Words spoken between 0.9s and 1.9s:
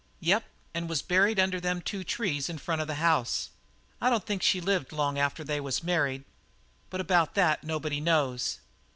buried under them